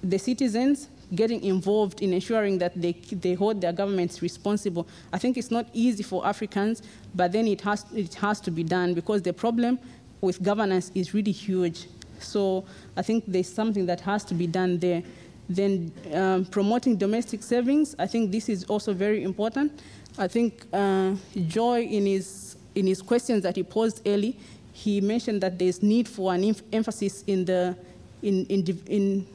the 0.03 0.19
citizens 0.19 0.89
getting 1.15 1.43
involved 1.43 2.03
in 2.03 2.13
ensuring 2.13 2.59
that 2.59 2.81
they, 2.81 2.93
they 2.93 3.35
hold 3.35 3.61
their 3.61 3.73
governments 3.73 4.23
responsible. 4.23 4.87
I 5.13 5.19
think 5.19 5.37
it's 5.37 5.51
not 5.51 5.67
easy 5.73 6.03
for 6.03 6.25
Africans, 6.27 6.83
but 7.15 7.33
then 7.33 7.47
it 7.49 7.61
has, 7.63 7.85
it 7.95 8.15
has 8.15 8.41
to 8.43 8.51
be 8.51 8.63
done 8.63 8.95
because 8.95 9.23
the 9.23 9.33
problem 9.33 9.79
with 10.21 10.43
governance 10.43 10.93
is 10.95 11.15
really 11.15 11.33
huge. 11.33 11.87
So 12.23 12.65
I 12.97 13.03
think 13.03 13.25
there's 13.27 13.53
something 13.53 13.87
that 13.87 14.01
has 14.03 14.25
to 14.25 14.35
be 14.35 14.47
done 14.47 14.79
there. 14.79 15.03
Then 15.49 15.93
um, 16.13 16.45
promoting 16.45 16.97
domestic 16.97 17.43
savings, 17.43 17.97
I 17.99 18.07
think 18.07 18.31
this 18.31 18.49
is 18.49 18.65
also 18.65 18.93
very 18.93 19.25
important. 19.25 19.83
I 20.19 20.29
think 20.29 20.65
uh, 20.73 21.15
Joy, 21.49 21.83
in 21.83 22.07
his, 22.07 22.57
in 22.75 22.87
his 22.87 23.03
questions 23.03 23.43
that 23.43 23.57
he 23.57 23.63
posed 23.63 24.07
early, 24.07 24.39
he 24.73 25.01
mentioned 25.01 25.41
that 25.43 25.59
there's 25.59 25.83
need 25.83 26.09
for 26.09 26.33
an 26.33 26.55
emphasis 26.73 27.25
in, 27.27 27.45
the, 27.45 27.77
in, 28.23 28.47
in, 28.47 28.79
in, 28.87 29.27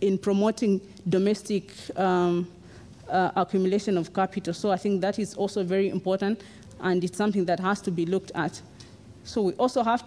in 0.00 0.18
promoting 0.18 0.80
domestic 1.08 1.70
um, 1.96 2.48
uh, 3.08 3.30
accumulation 3.36 3.98
of 3.98 4.12
capital. 4.14 4.54
So 4.54 4.70
I 4.70 4.76
think 4.76 5.00
that 5.02 5.18
is 5.18 5.34
also 5.34 5.62
very 5.62 5.88
important, 5.90 6.40
and 6.80 7.04
it's 7.04 7.16
something 7.16 7.44
that 7.44 7.60
has 7.60 7.80
to 7.82 7.90
be 7.90 8.06
looked 8.06 8.32
at. 8.34 8.60
So 9.24 9.42
we 9.42 9.52
also 9.54 9.82
have 9.82 10.02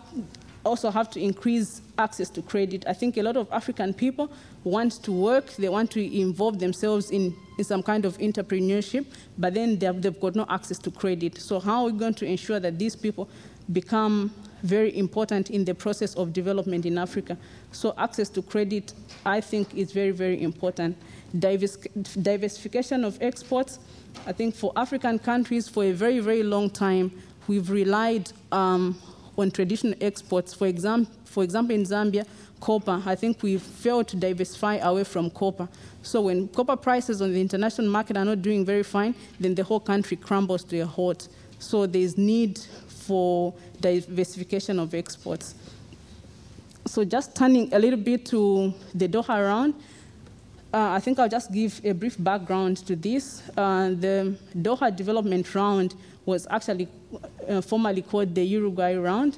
also 0.65 0.91
have 0.91 1.09
to 1.11 1.19
increase 1.19 1.81
access 1.97 2.29
to 2.29 2.41
credit. 2.41 2.85
I 2.87 2.93
think 2.93 3.17
a 3.17 3.23
lot 3.23 3.37
of 3.37 3.47
African 3.51 3.93
people 3.93 4.31
want 4.63 5.03
to 5.03 5.11
work, 5.11 5.55
they 5.55 5.69
want 5.69 5.91
to 5.91 6.19
involve 6.19 6.59
themselves 6.59 7.11
in, 7.11 7.35
in 7.57 7.63
some 7.63 7.81
kind 7.81 8.05
of 8.05 8.17
entrepreneurship, 8.19 9.05
but 9.37 9.53
then 9.53 9.79
they've, 9.79 10.01
they've 10.01 10.19
got 10.19 10.35
no 10.35 10.45
access 10.49 10.77
to 10.79 10.91
credit. 10.91 11.37
So 11.37 11.59
how 11.59 11.83
are 11.83 11.91
we 11.91 11.97
going 11.97 12.13
to 12.15 12.25
ensure 12.25 12.59
that 12.59 12.77
these 12.77 12.95
people 12.95 13.27
become 13.71 14.31
very 14.63 14.95
important 14.97 15.49
in 15.49 15.65
the 15.65 15.73
process 15.73 16.13
of 16.15 16.33
development 16.33 16.85
in 16.85 16.97
Africa? 16.97 17.37
So 17.71 17.93
access 17.97 18.29
to 18.29 18.41
credit, 18.41 18.93
I 19.25 19.41
think, 19.41 19.73
is 19.73 19.91
very, 19.91 20.11
very 20.11 20.41
important. 20.41 20.97
Divers 21.39 21.77
diversification 22.21 23.05
of 23.05 23.17
exports, 23.21 23.79
I 24.27 24.33
think 24.33 24.53
for 24.53 24.71
African 24.75 25.17
countries 25.17 25.67
for 25.67 25.85
a 25.85 25.91
very, 25.91 26.19
very 26.19 26.43
long 26.43 26.69
time, 26.69 27.11
we've 27.47 27.69
relied 27.69 28.31
um, 28.51 28.99
on 29.37 29.51
traditional 29.51 29.95
exports. 30.01 30.53
For, 30.53 30.67
exam 30.67 31.07
for 31.25 31.43
example, 31.43 31.75
in 31.75 31.83
Zambia, 31.83 32.25
copper, 32.59 33.01
I 33.05 33.15
think 33.15 33.41
we 33.41 33.57
failed 33.57 34.07
to 34.09 34.15
diversify 34.15 34.75
away 34.77 35.03
from 35.03 35.29
copper. 35.29 35.67
So 36.03 36.21
when 36.21 36.47
copper 36.49 36.75
prices 36.75 37.21
on 37.21 37.33
the 37.33 37.41
international 37.41 37.87
market 37.87 38.17
are 38.17 38.25
not 38.25 38.41
doing 38.41 38.65
very 38.65 38.83
fine, 38.83 39.15
then 39.39 39.55
the 39.55 39.63
whole 39.63 39.79
country 39.79 40.17
crumbles 40.17 40.63
to 40.65 40.79
a 40.79 40.85
halt. 40.85 41.27
So 41.59 41.85
there's 41.85 42.17
need 42.17 42.59
for 42.87 43.53
diversification 43.79 44.79
of 44.79 44.93
exports. 44.93 45.55
So 46.85 47.03
just 47.03 47.35
turning 47.35 47.73
a 47.73 47.79
little 47.79 47.99
bit 47.99 48.25
to 48.27 48.73
the 48.93 49.07
Doha 49.07 49.47
round, 49.47 49.75
uh, 50.73 50.91
I 50.91 50.99
think 50.99 51.19
I'll 51.19 51.29
just 51.29 51.51
give 51.51 51.81
a 51.83 51.91
brief 51.91 52.15
background 52.17 52.77
to 52.87 52.95
this. 52.95 53.43
Uh, 53.57 53.89
the 53.89 54.35
Doha 54.57 54.95
development 54.95 55.53
round 55.53 55.95
was 56.25 56.47
actually 56.49 56.87
uh, 57.47 57.61
formerly 57.61 58.01
called 58.01 58.33
the 58.35 58.43
Uruguay 58.43 58.95
Round, 58.95 59.37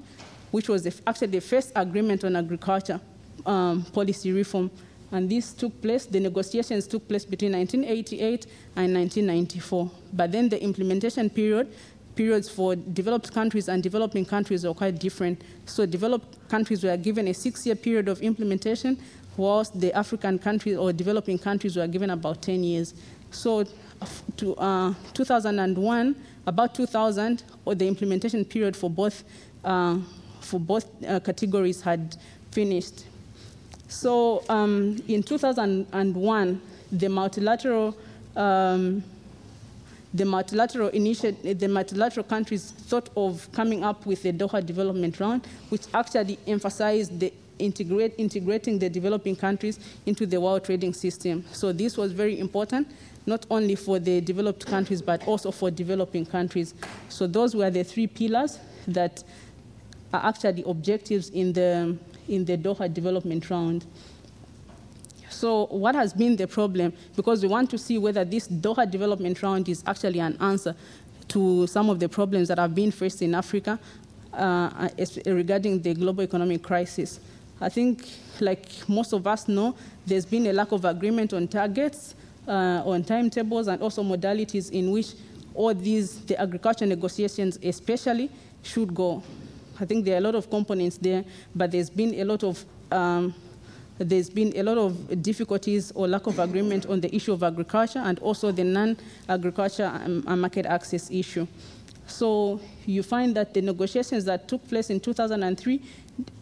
which 0.51 0.69
was 0.69 0.83
the, 0.83 0.93
actually 1.07 1.27
the 1.27 1.41
first 1.41 1.71
agreement 1.75 2.23
on 2.23 2.35
agriculture 2.35 2.99
um, 3.45 3.83
policy 3.93 4.31
reform. 4.31 4.69
And 5.11 5.29
this 5.29 5.53
took 5.53 5.79
place, 5.81 6.05
the 6.05 6.19
negotiations 6.19 6.87
took 6.87 7.07
place 7.07 7.23
between 7.23 7.51
1988 7.51 8.45
and 8.75 8.93
1994. 8.95 9.91
But 10.11 10.31
then 10.31 10.49
the 10.49 10.61
implementation 10.61 11.29
period, 11.29 11.71
periods 12.15 12.49
for 12.49 12.75
developed 12.75 13.31
countries 13.31 13.67
and 13.69 13.81
developing 13.83 14.25
countries 14.25 14.65
were 14.65 14.73
quite 14.73 14.99
different. 14.99 15.41
So 15.65 15.85
developed 15.85 16.47
countries 16.49 16.83
were 16.83 16.97
given 16.97 17.27
a 17.27 17.33
six-year 17.33 17.75
period 17.75 18.07
of 18.07 18.21
implementation, 18.21 18.97
whilst 19.37 19.79
the 19.79 19.93
African 19.93 20.39
countries 20.39 20.77
or 20.77 20.91
developing 20.93 21.37
countries 21.37 21.75
were 21.75 21.87
given 21.87 22.09
about 22.09 22.41
10 22.41 22.63
years. 22.63 22.93
So 23.31 23.65
to 24.37 24.55
uh, 24.55 24.93
2001, 25.13 26.15
about 26.45 26.75
2000, 26.75 27.43
or 27.65 27.75
the 27.75 27.87
implementation 27.87 28.43
period 28.45 28.75
for 28.75 28.89
both, 28.89 29.23
uh, 29.63 29.97
for 30.41 30.59
both 30.59 30.85
uh, 31.05 31.19
categories 31.19 31.81
had 31.81 32.15
finished. 32.51 33.05
So 33.87 34.43
um, 34.49 34.97
in 35.07 35.23
2001, 35.23 36.61
the 36.91 37.09
multilateral 37.09 37.95
um, 38.35 39.03
the 40.13 40.25
multilateral 40.25 40.91
the 40.91 41.67
multilateral 41.67 42.23
countries 42.23 42.71
thought 42.71 43.09
of 43.17 43.51
coming 43.51 43.83
up 43.83 44.05
with 44.05 44.21
the 44.21 44.31
Doha 44.31 44.63
Development 44.63 45.19
Round, 45.19 45.45
which 45.69 45.83
actually 45.93 46.37
emphasized 46.45 47.19
the 47.19 47.33
integrate, 47.59 48.13
integrating 48.17 48.79
the 48.79 48.89
developing 48.89 49.35
countries 49.35 49.79
into 50.05 50.25
the 50.25 50.39
world 50.39 50.63
trading 50.63 50.93
system. 50.93 51.45
So 51.51 51.71
this 51.71 51.97
was 51.97 52.11
very 52.11 52.39
important 52.39 52.87
not 53.25 53.45
only 53.49 53.75
for 53.75 53.99
the 53.99 54.19
developed 54.21 54.65
countries, 54.65 55.01
but 55.01 55.25
also 55.27 55.51
for 55.51 55.71
developing 55.71 56.25
countries. 56.25 56.73
So 57.09 57.25
those 57.27 57.55
were 57.55 57.69
the 57.69 57.83
three 57.83 58.07
pillars 58.07 58.59
that 58.87 59.23
are 60.13 60.25
actually 60.25 60.63
objectives 60.67 61.29
in 61.29 61.53
the, 61.53 61.97
in 62.27 62.45
the 62.45 62.57
Doha 62.57 62.93
development 62.93 63.49
round. 63.49 63.85
So 65.29 65.65
what 65.67 65.95
has 65.95 66.13
been 66.13 66.35
the 66.35 66.47
problem? 66.47 66.93
Because 67.15 67.41
we 67.41 67.49
want 67.49 67.69
to 67.71 67.77
see 67.77 67.97
whether 67.97 68.23
this 68.23 68.47
Doha 68.47 68.89
development 68.89 69.41
round 69.41 69.67
is 69.67 69.83
actually 69.87 70.19
an 70.19 70.37
answer 70.39 70.75
to 71.29 71.65
some 71.67 71.89
of 71.89 71.99
the 71.99 72.09
problems 72.09 72.47
that 72.49 72.59
have 72.59 72.75
been 72.75 72.91
faced 72.91 73.21
in 73.21 73.33
Africa 73.33 73.79
uh, 74.33 74.89
regarding 75.25 75.81
the 75.81 75.93
global 75.93 76.23
economic 76.23 76.61
crisis. 76.61 77.19
I 77.63 77.69
think, 77.69 78.05
like 78.41 78.67
most 78.89 79.13
of 79.13 79.25
us 79.25 79.47
know, 79.47 79.75
there's 80.05 80.25
been 80.25 80.47
a 80.47 80.53
lack 80.53 80.71
of 80.73 80.83
agreement 80.83 81.33
on 81.33 81.47
targets 81.47 82.13
uh, 82.47 82.83
on 82.85 83.03
timetables 83.03 83.67
and 83.67 83.81
also 83.81 84.03
modalities 84.03 84.69
in 84.71 84.91
which 84.91 85.13
all 85.55 85.73
these, 85.73 86.19
the 86.25 86.39
agriculture 86.39 86.85
negotiations 86.85 87.57
especially, 87.63 88.29
should 88.63 88.93
go. 88.93 89.23
I 89.79 89.85
think 89.85 90.03
there 90.05 90.15
are 90.15 90.17
a 90.17 90.21
lot 90.21 90.35
of 90.35 90.49
components 90.49 90.97
there, 90.97 91.23
but 91.55 91.71
there's 91.71 91.89
been 91.89 92.13
a 92.15 92.23
lot 92.25 92.43
of 92.43 92.63
um, 92.91 93.33
there's 93.97 94.29
been 94.29 94.51
a 94.57 94.63
lot 94.63 94.77
of 94.77 95.21
difficulties 95.21 95.91
or 95.91 96.07
lack 96.07 96.27
of 96.27 96.39
agreement 96.39 96.87
on 96.87 96.99
the 96.99 97.15
issue 97.15 97.31
of 97.31 97.43
agriculture 97.43 97.99
and 97.99 98.19
also 98.19 98.51
the 98.51 98.63
non-agriculture 98.63 99.83
and 99.83 100.25
market 100.41 100.65
access 100.65 101.09
issue. 101.11 101.47
So 102.07 102.59
you 102.85 103.03
find 103.03 103.35
that 103.35 103.53
the 103.53 103.61
negotiations 103.61 104.25
that 104.25 104.47
took 104.47 104.67
place 104.67 104.89
in 104.89 104.99
2003 104.99 105.81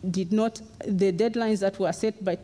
did 0.09 0.33
not, 0.33 0.61
the 0.85 1.11
deadlines 1.13 1.59
that 1.59 1.79
were 1.79 1.91
set 1.93 2.23
by, 2.23 2.37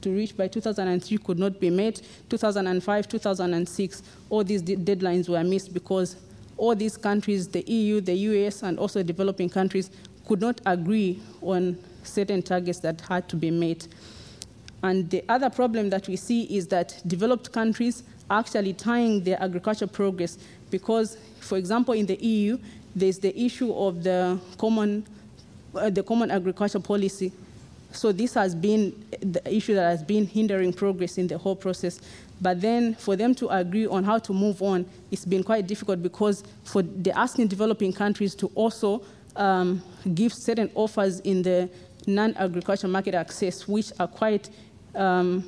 to 0.00 0.10
reach 0.10 0.36
by 0.36 0.48
2003 0.48 1.18
could 1.18 1.38
not 1.38 1.60
be 1.60 1.70
met. 1.70 2.02
2005, 2.28 3.08
2006, 3.08 4.02
all 4.30 4.42
these 4.42 4.62
deadlines 4.62 5.28
were 5.28 5.44
missed 5.44 5.72
because 5.72 6.16
all 6.56 6.74
these 6.74 6.96
countries, 6.96 7.48
the 7.48 7.62
EU, 7.62 8.00
the 8.00 8.14
US, 8.14 8.62
and 8.62 8.78
also 8.78 9.02
developing 9.02 9.48
countries, 9.48 9.90
could 10.26 10.40
not 10.40 10.60
agree 10.66 11.20
on 11.40 11.76
certain 12.02 12.42
targets 12.42 12.80
that 12.80 13.00
had 13.02 13.28
to 13.28 13.36
be 13.36 13.50
met. 13.50 13.86
And 14.82 15.08
the 15.10 15.24
other 15.28 15.50
problem 15.50 15.90
that 15.90 16.08
we 16.08 16.16
see 16.16 16.44
is 16.44 16.66
that 16.68 17.00
developed 17.06 17.52
countries 17.52 18.02
are 18.28 18.40
actually 18.40 18.72
tying 18.72 19.22
their 19.22 19.40
agriculture 19.40 19.86
progress 19.86 20.38
because, 20.70 21.16
for 21.40 21.58
example, 21.58 21.94
in 21.94 22.06
the 22.06 22.16
EU, 22.16 22.58
there's 22.96 23.18
the 23.18 23.38
issue 23.38 23.72
of 23.72 24.02
the 24.02 24.38
common 24.58 25.06
uh, 25.74 25.90
the 25.90 26.02
common 26.02 26.30
agriculture 26.30 26.80
policy. 26.80 27.32
So 27.92 28.10
this 28.10 28.34
has 28.34 28.54
been 28.54 29.04
the 29.20 29.42
issue 29.54 29.74
that 29.74 29.90
has 29.90 30.02
been 30.02 30.26
hindering 30.26 30.72
progress 30.72 31.18
in 31.18 31.26
the 31.26 31.36
whole 31.36 31.56
process. 31.56 32.00
But 32.40 32.60
then 32.60 32.94
for 32.94 33.16
them 33.16 33.34
to 33.36 33.48
agree 33.48 33.86
on 33.86 34.02
how 34.04 34.18
to 34.18 34.32
move 34.32 34.62
on, 34.62 34.86
it's 35.10 35.24
been 35.24 35.44
quite 35.44 35.66
difficult 35.66 36.02
because 36.02 36.42
for 36.64 36.82
the 36.82 37.16
asking 37.16 37.48
developing 37.48 37.92
countries 37.92 38.34
to 38.36 38.50
also 38.54 39.02
um, 39.36 39.82
give 40.14 40.32
certain 40.32 40.70
offers 40.74 41.20
in 41.20 41.42
the 41.42 41.68
non-agriculture 42.06 42.88
market 42.88 43.14
access, 43.14 43.68
which 43.68 43.92
are 44.00 44.08
quite 44.08 44.50
um, 44.94 45.44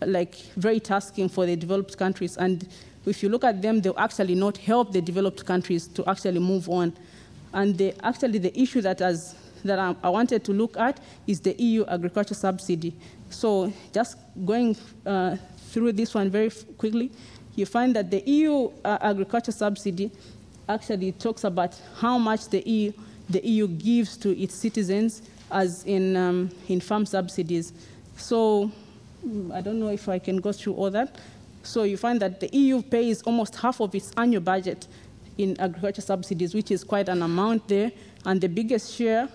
like 0.00 0.36
very 0.56 0.78
tasking 0.78 1.28
for 1.28 1.46
the 1.46 1.56
developed 1.56 1.96
countries. 1.96 2.36
And 2.36 2.68
if 3.06 3.22
you 3.22 3.28
look 3.28 3.44
at 3.44 3.62
them, 3.62 3.80
they'll 3.80 3.98
actually 3.98 4.34
not 4.34 4.56
help 4.58 4.92
the 4.92 5.00
developed 5.00 5.44
countries 5.44 5.86
to 5.88 6.08
actually 6.08 6.40
move 6.40 6.68
on. 6.68 6.92
And 7.52 7.80
actually 8.02 8.38
the 8.38 8.58
issue 8.60 8.82
that 8.82 8.98
has 8.98 9.34
that 9.64 9.78
I, 9.78 9.94
I, 10.02 10.08
wanted 10.10 10.44
to 10.44 10.52
look 10.52 10.76
at 10.76 11.00
is 11.26 11.40
the 11.40 11.54
EU 11.60 11.84
agriculture 11.86 12.34
subsidy. 12.34 12.94
So 13.30 13.72
just 13.92 14.16
going 14.44 14.76
uh, 15.04 15.36
through 15.70 15.92
this 15.92 16.14
one 16.14 16.30
very 16.30 16.50
quickly, 16.78 17.10
you 17.54 17.66
find 17.66 17.96
that 17.96 18.10
the 18.10 18.22
EU 18.28 18.70
uh, 18.84 18.98
agriculture 19.00 19.52
subsidy 19.52 20.10
actually 20.68 21.12
talks 21.12 21.44
about 21.44 21.78
how 21.96 22.18
much 22.18 22.48
the 22.48 22.60
EU, 22.68 22.92
the 23.30 23.46
EU 23.46 23.66
gives 23.66 24.16
to 24.18 24.38
its 24.40 24.54
citizens 24.54 25.22
as 25.50 25.84
in, 25.84 26.16
um, 26.16 26.50
in 26.68 26.80
farm 26.80 27.06
subsidies. 27.06 27.72
So 28.16 28.70
mm, 29.26 29.52
I 29.52 29.60
don't 29.60 29.78
know 29.78 29.88
if 29.88 30.08
I 30.08 30.18
can 30.18 30.38
go 30.38 30.52
through 30.52 30.74
all 30.74 30.90
that. 30.90 31.16
So 31.62 31.82
you 31.82 31.96
find 31.96 32.20
that 32.20 32.40
the 32.40 32.48
EU 32.56 32.82
pays 32.82 33.22
almost 33.22 33.56
half 33.56 33.80
of 33.80 33.94
its 33.94 34.12
annual 34.16 34.42
budget 34.42 34.86
in 35.38 35.58
agriculture 35.60 36.02
subsidies, 36.02 36.54
which 36.54 36.70
is 36.70 36.84
quite 36.84 37.08
an 37.08 37.22
amount 37.22 37.68
there. 37.68 37.92
And 38.24 38.40
the 38.40 38.48
biggest 38.48 38.94
share, 38.94 39.28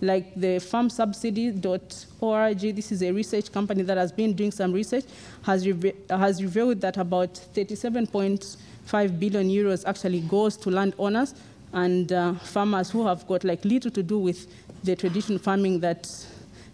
like 0.00 0.34
the 0.34 0.56
farmsubsidy.org, 0.58 2.58
this 2.58 2.90
is 2.92 3.02
a 3.02 3.12
research 3.12 3.52
company 3.52 3.82
that 3.82 3.96
has 3.96 4.12
been 4.12 4.34
doing 4.34 4.50
some 4.50 4.72
research, 4.72 5.04
has, 5.42 5.66
reve 5.66 5.94
has 6.10 6.42
revealed 6.42 6.80
that 6.82 6.96
about 6.96 7.34
37.5 7.54 9.18
billion 9.18 9.48
euros 9.48 9.84
actually 9.86 10.20
goes 10.20 10.56
to 10.58 10.70
landowners 10.70 11.34
and 11.72 12.12
uh, 12.12 12.34
farmers 12.34 12.90
who 12.90 13.06
have 13.06 13.26
got 13.26 13.42
like 13.44 13.64
little 13.64 13.90
to 13.90 14.02
do 14.02 14.18
with 14.18 14.46
the 14.84 14.94
traditional 14.94 15.38
farming 15.38 15.80
that, 15.80 16.06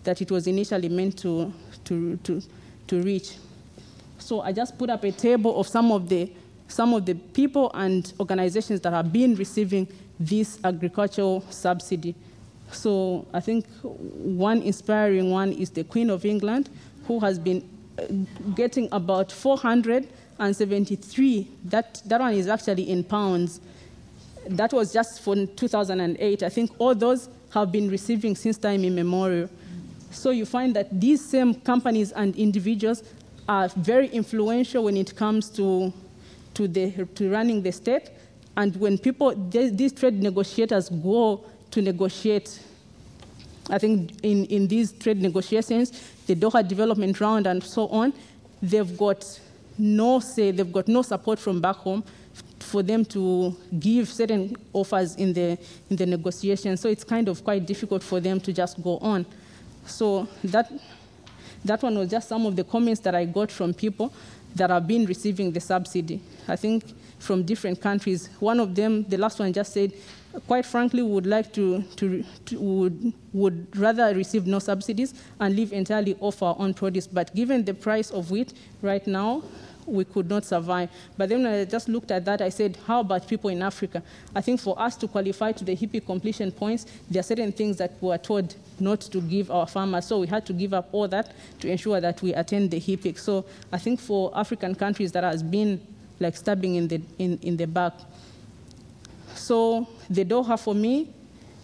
that 0.04 0.20
it 0.20 0.30
was 0.30 0.46
initially 0.46 0.88
meant 0.88 1.18
to, 1.18 1.52
to, 1.84 2.16
to, 2.18 2.42
to 2.86 3.02
reach. 3.02 3.36
So 4.18 4.40
I 4.40 4.52
just 4.52 4.78
put 4.78 4.90
up 4.90 5.04
a 5.04 5.12
table 5.12 5.58
of 5.58 5.68
some 5.68 5.92
of 5.92 6.08
the 6.08 6.30
some 6.68 6.94
of 6.94 7.04
the 7.04 7.14
people 7.14 7.70
and 7.74 8.10
organizations 8.18 8.80
that 8.80 8.94
have 8.94 9.12
been 9.12 9.34
receiving 9.34 9.86
this 10.18 10.58
agricultural 10.64 11.44
subsidy. 11.50 12.14
So 12.74 13.26
I 13.32 13.40
think 13.40 13.66
one 13.82 14.62
inspiring 14.62 15.30
one 15.30 15.52
is 15.52 15.70
the 15.70 15.84
Queen 15.84 16.10
of 16.10 16.24
England, 16.24 16.68
who 17.06 17.20
has 17.20 17.38
been 17.38 17.68
uh, 17.98 18.04
getting 18.54 18.88
about 18.92 19.32
473. 19.32 21.48
That, 21.64 22.02
that 22.06 22.20
one 22.20 22.34
is 22.34 22.48
actually 22.48 22.90
in 22.90 23.04
pounds. 23.04 23.60
That 24.48 24.72
was 24.72 24.92
just 24.92 25.22
for 25.22 25.46
2008. 25.46 26.42
I 26.42 26.48
think 26.48 26.72
all 26.78 26.94
those 26.94 27.28
have 27.52 27.70
been 27.70 27.90
receiving 27.90 28.34
since 28.34 28.58
time 28.58 28.84
immemorial. 28.84 29.48
So 30.10 30.30
you 30.30 30.46
find 30.46 30.74
that 30.76 31.00
these 31.00 31.24
same 31.24 31.54
companies 31.54 32.12
and 32.12 32.36
individuals 32.36 33.02
are 33.48 33.68
very 33.68 34.08
influential 34.08 34.84
when 34.84 34.96
it 34.96 35.16
comes 35.16 35.48
to, 35.50 35.92
to, 36.54 36.68
the, 36.68 37.06
to 37.14 37.30
running 37.30 37.62
the 37.62 37.72
state. 37.72 38.10
And 38.56 38.76
when 38.76 38.98
people, 38.98 39.34
these 39.34 39.92
trade 39.92 40.22
negotiators 40.22 40.90
go 40.90 41.44
to 41.72 41.82
negotiate, 41.82 42.60
I 43.68 43.78
think 43.78 44.12
in, 44.22 44.44
in 44.46 44.68
these 44.68 44.92
trade 44.92 45.20
negotiations, 45.20 45.90
the 46.26 46.36
Doha 46.36 46.66
development 46.66 47.20
round 47.20 47.46
and 47.46 47.62
so 47.62 47.88
on, 47.88 48.12
they've 48.62 48.96
got 48.96 49.40
no 49.78 50.20
say, 50.20 50.50
they've 50.50 50.72
got 50.72 50.86
no 50.86 51.02
support 51.02 51.38
from 51.38 51.60
back 51.60 51.76
home 51.76 52.04
for 52.60 52.82
them 52.82 53.04
to 53.04 53.56
give 53.78 54.08
certain 54.08 54.56
offers 54.72 55.16
in 55.16 55.32
the, 55.32 55.58
in 55.90 55.96
the 55.96 56.06
negotiation. 56.06 56.76
So 56.76 56.88
it's 56.88 57.04
kind 57.04 57.28
of 57.28 57.42
quite 57.42 57.66
difficult 57.66 58.02
for 58.02 58.20
them 58.20 58.40
to 58.40 58.52
just 58.52 58.82
go 58.82 58.98
on. 58.98 59.26
So 59.86 60.28
that, 60.44 60.72
that 61.64 61.82
one 61.82 61.98
was 61.98 62.10
just 62.10 62.28
some 62.28 62.46
of 62.46 62.54
the 62.54 62.64
comments 62.64 63.00
that 63.00 63.14
I 63.14 63.24
got 63.24 63.50
from 63.50 63.74
people 63.74 64.12
that 64.54 64.70
have 64.70 64.86
been 64.86 65.06
receiving 65.06 65.50
the 65.52 65.60
subsidy. 65.60 66.20
I 66.46 66.56
think 66.56 66.84
from 67.18 67.42
different 67.44 67.80
countries. 67.80 68.28
One 68.38 68.60
of 68.60 68.74
them, 68.74 69.04
the 69.04 69.16
last 69.16 69.38
one 69.38 69.52
just 69.52 69.72
said, 69.72 69.92
quite 70.46 70.66
frankly, 70.66 71.02
would 71.02 71.26
like 71.26 71.52
to, 71.52 71.82
to, 71.96 72.24
to, 72.46 72.60
would, 72.60 73.12
would 73.32 73.76
rather 73.76 74.14
receive 74.14 74.46
no 74.46 74.58
subsidies 74.58 75.14
and 75.40 75.56
live 75.56 75.72
entirely 75.72 76.16
off 76.20 76.42
our 76.42 76.56
own 76.58 76.74
produce. 76.74 77.06
But 77.06 77.34
given 77.34 77.64
the 77.64 77.74
price 77.74 78.10
of 78.10 78.30
wheat 78.30 78.52
right 78.80 79.06
now, 79.06 79.42
we 79.86 80.04
could 80.04 80.28
not 80.28 80.44
survive. 80.44 80.90
But 81.16 81.28
then 81.28 81.42
when 81.42 81.52
I 81.52 81.64
just 81.64 81.88
looked 81.88 82.10
at 82.10 82.24
that, 82.24 82.40
I 82.40 82.48
said, 82.48 82.78
how 82.86 83.00
about 83.00 83.26
people 83.26 83.50
in 83.50 83.62
Africa? 83.62 84.02
I 84.34 84.40
think 84.40 84.60
for 84.60 84.80
us 84.80 84.96
to 84.96 85.08
qualify 85.08 85.52
to 85.52 85.64
the 85.64 85.76
HIPC 85.76 86.06
completion 86.06 86.52
points, 86.52 86.86
there 87.10 87.20
are 87.20 87.24
certain 87.24 87.52
things 87.52 87.78
that 87.78 87.92
we 88.00 88.08
were 88.08 88.18
told 88.18 88.54
not 88.78 89.00
to 89.00 89.20
give 89.20 89.50
our 89.50 89.66
farmers. 89.66 90.06
So 90.06 90.20
we 90.20 90.28
had 90.28 90.46
to 90.46 90.52
give 90.52 90.72
up 90.72 90.88
all 90.92 91.08
that 91.08 91.32
to 91.60 91.68
ensure 91.68 92.00
that 92.00 92.22
we 92.22 92.32
attend 92.34 92.70
the 92.70 92.80
HIPC. 92.80 93.18
So 93.18 93.44
I 93.72 93.78
think 93.78 94.00
for 94.00 94.30
African 94.34 94.74
countries 94.74 95.12
that 95.12 95.24
has 95.24 95.42
been 95.42 95.80
like 96.20 96.36
stabbing 96.36 96.76
in 96.76 96.88
the, 96.88 97.02
in, 97.18 97.38
in 97.42 97.56
the 97.56 97.66
back. 97.66 97.94
So 99.34 99.88
the 100.08 100.24
Doha 100.24 100.58
for 100.58 100.74
me 100.74 101.08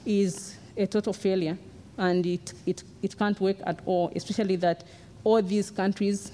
is 0.04 0.57
a 0.76 0.87
total 0.87 1.12
failure 1.12 1.59
and 1.96 2.24
it, 2.24 2.52
it, 2.66 2.83
it 3.02 3.18
can't 3.18 3.40
work 3.40 3.57
at 3.66 3.81
all, 3.87 4.12
especially 4.14 4.57
that 4.57 4.85
all 5.24 5.42
these 5.42 5.70
countries 5.70 6.31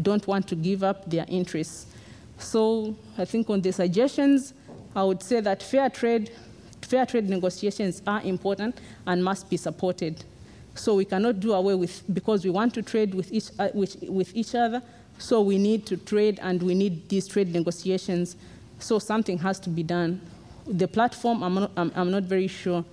don't 0.00 0.26
want 0.26 0.46
to 0.48 0.54
give 0.54 0.82
up 0.82 1.08
their 1.08 1.24
interests. 1.28 1.86
So 2.38 2.94
I 3.16 3.24
think 3.24 3.48
on 3.48 3.62
the 3.62 3.72
suggestions, 3.72 4.52
I 4.94 5.02
would 5.02 5.22
say 5.22 5.40
that 5.40 5.62
fair 5.62 5.88
trade, 5.88 6.30
fair 6.82 7.06
trade 7.06 7.28
negotiations 7.28 8.02
are 8.06 8.20
important 8.22 8.78
and 9.06 9.24
must 9.24 9.48
be 9.48 9.56
supported. 9.56 10.22
So 10.74 10.94
we 10.94 11.06
cannot 11.06 11.40
do 11.40 11.54
away 11.54 11.74
with, 11.74 12.02
because 12.12 12.44
we 12.44 12.50
want 12.50 12.74
to 12.74 12.82
trade 12.82 13.14
with 13.14 13.32
each, 13.32 13.48
uh, 13.58 13.70
with, 13.72 13.96
with 14.02 14.36
each 14.36 14.54
other, 14.54 14.82
so 15.18 15.40
we 15.40 15.56
need 15.56 15.86
to 15.86 15.96
trade 15.96 16.38
and 16.42 16.62
we 16.62 16.74
need 16.74 17.08
these 17.08 17.26
trade 17.26 17.52
negotiations. 17.52 18.36
So 18.78 18.98
something 18.98 19.38
has 19.38 19.58
to 19.60 19.70
be 19.70 19.82
done. 19.82 20.20
The 20.66 20.88
platform, 20.88 21.42
I'm 21.42 21.54
not, 21.54 21.70
I'm, 21.76 21.92
I'm 21.94 22.10
not 22.10 22.24
very 22.24 22.48
sure. 22.48 22.84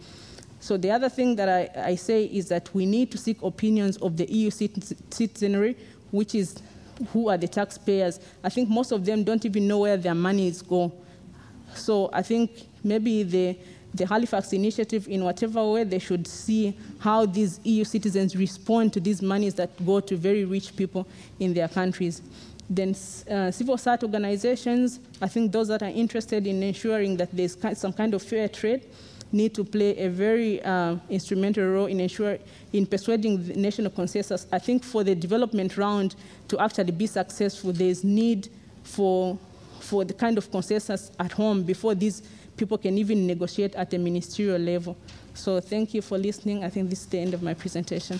So 0.60 0.78
the 0.78 0.92
other 0.92 1.10
thing 1.10 1.36
that 1.36 1.50
I, 1.50 1.90
I, 1.90 1.96
say 1.96 2.24
is 2.24 2.48
that 2.48 2.74
we 2.74 2.86
need 2.86 3.12
to 3.12 3.18
seek 3.18 3.42
opinions 3.42 3.98
of 3.98 4.16
the 4.16 4.32
EU 4.32 4.50
citizenry, 4.50 5.76
which 6.12 6.36
is 6.36 6.56
who 7.12 7.28
are 7.28 7.38
the 7.38 7.50
taxpayers. 7.50 8.20
I 8.44 8.50
think 8.50 8.70
most 8.70 8.94
of 8.94 9.04
them 9.04 9.26
don't 9.26 9.44
even 9.44 9.68
know 9.68 9.80
where 9.80 9.98
their 9.98 10.16
money 10.16 10.48
is 10.48 10.62
going. 10.62 10.92
So 11.76 12.10
I 12.14 12.22
think 12.22 12.52
maybe 12.84 13.24
the, 13.24 13.58
the 13.94 14.06
Halifax 14.06 14.54
initiative, 14.54 15.08
in 15.10 15.24
whatever 15.24 15.70
way, 15.70 15.84
they 15.84 16.00
should 16.00 16.28
see 16.28 16.78
how 17.00 17.26
these 17.26 17.60
EU 17.64 17.84
citizens 17.84 18.36
respond 18.36 18.94
to 18.94 19.00
these 19.00 19.22
monies 19.22 19.56
that 19.56 19.86
go 19.86 20.00
to 20.00 20.16
very 20.16 20.46
rich 20.46 20.76
people 20.76 21.08
in 21.40 21.54
their 21.54 21.68
countries. 21.68 22.22
Then 22.76 22.96
uh, 23.30 23.52
civil 23.52 23.78
society 23.78 24.06
organizations, 24.06 25.00
I 25.22 25.28
think 25.28 25.52
those 25.52 25.68
that 25.68 25.84
are 25.84 25.90
interested 25.90 26.48
in 26.48 26.64
ensuring 26.64 27.18
that 27.18 27.30
there's 27.32 27.56
some 27.78 27.94
kind 27.94 28.14
of 28.14 28.24
fair 28.24 28.48
trade, 28.48 28.84
need 29.32 29.54
to 29.56 29.64
play 29.64 29.98
a 29.98 30.10
very 30.10 30.62
uh, 30.64 30.96
instrumental 31.10 31.66
role 31.66 31.86
in 31.88 32.00
ensure, 32.00 32.38
in 32.72 32.86
persuading 32.86 33.46
the 33.48 33.54
national 33.56 33.92
consensus. 33.92 34.46
I 34.52 34.60
think 34.60 34.84
for 34.84 35.04
the 35.04 35.16
development 35.16 35.76
round 35.78 36.16
to 36.48 36.60
actually 36.60 36.92
be 36.92 37.08
successful, 37.08 37.74
there's 37.74 38.04
need 38.04 38.50
for, 38.84 39.38
for 39.80 40.06
the 40.06 40.14
kind 40.14 40.38
of 40.38 40.50
consensus 40.52 41.12
at 41.20 41.32
home 41.32 41.64
before 41.64 41.96
these 41.96 42.22
people 42.58 42.78
can 42.78 42.98
even 42.98 43.26
negotiate 43.26 43.76
at 43.76 43.90
the 43.90 43.98
ministerial 43.98 44.60
level. 44.60 44.96
So 45.34 45.60
thank 45.60 45.94
you 45.94 46.02
for 46.02 46.18
listening. 46.18 46.64
I 46.64 46.70
think 46.70 46.90
this 46.90 47.02
is 47.02 47.08
the 47.08 47.20
end 47.20 47.34
of 47.34 47.42
my 47.42 47.56
presentation. 47.56 48.20